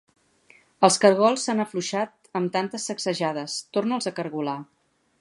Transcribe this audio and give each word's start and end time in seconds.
Els 0.87 0.97
cargols 1.03 1.43
s'han 1.49 1.61
afluixat 1.65 2.33
amb 2.41 2.55
tantes 2.57 2.89
sacsejades: 2.93 3.63
torna'ls 3.79 4.15
a 4.15 4.19
cargolar. 4.23 4.61